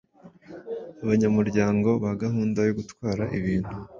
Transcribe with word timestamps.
abanyamuryango 1.03 1.89
ba 2.03 2.11
gahunda 2.21 2.59
yo 2.67 2.73
gutwara 2.79 3.23
ibintu 3.37 3.73